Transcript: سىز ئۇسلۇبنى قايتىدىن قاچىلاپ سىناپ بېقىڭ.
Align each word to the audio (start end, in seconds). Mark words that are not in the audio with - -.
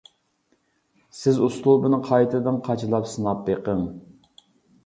سىز 1.17 1.37
ئۇسلۇبنى 1.49 1.99
قايتىدىن 2.09 2.57
قاچىلاپ 2.69 3.07
سىناپ 3.15 3.45
بېقىڭ. 3.51 3.85